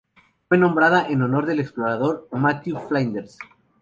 Fue 0.47 0.57
nombrada 0.57 1.05
en 1.09 1.21
honor 1.21 1.45
del 1.45 1.59
explorador 1.59 2.27
Matthew 2.31 2.79
Flinders. 2.89 3.37